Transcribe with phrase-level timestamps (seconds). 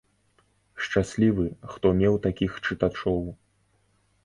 [0.85, 1.45] Шчаслівы,
[1.75, 3.23] хто меў такіх чытачоў.